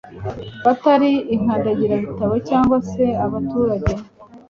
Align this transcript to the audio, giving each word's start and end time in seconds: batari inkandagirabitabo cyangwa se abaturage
batari 0.65 1.11
inkandagirabitabo 1.35 2.33
cyangwa 2.49 2.77
se 2.89 3.05
abaturage 3.25 3.91